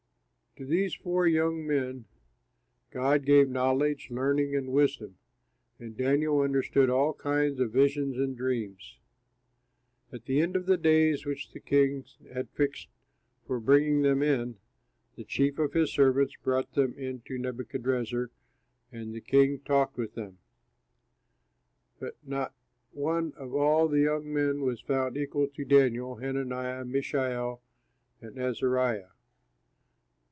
[0.57, 2.07] To these four young men
[2.89, 5.15] God gave knowledge, learning, and wisdom;
[5.79, 8.97] and Daniel understood all kinds of visions and dreams.
[10.11, 12.03] At the end of the days which the king
[12.33, 12.89] had fixed
[13.47, 14.57] for bringing them in,
[15.15, 18.29] the chief of his servants brought them in to Nebuchadrezzar,
[18.91, 20.39] and the king talked with them.
[21.97, 22.53] But not
[22.91, 27.61] one of all the young men was found equal to Daniel, Hananiah, Mishael,
[28.19, 29.07] and Azariah.